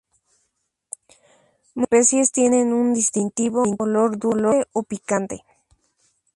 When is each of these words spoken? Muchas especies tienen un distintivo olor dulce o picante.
Muchas 1.75 1.83
especies 1.91 2.31
tienen 2.31 2.73
un 2.73 2.95
distintivo 2.95 3.61
olor 3.77 4.17
dulce 4.17 4.67
o 4.73 4.81
picante. 4.81 5.43